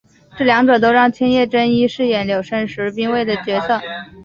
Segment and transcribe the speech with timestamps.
[0.35, 3.79] 这两者都让千叶真一饰演柳生十兵卫的角色。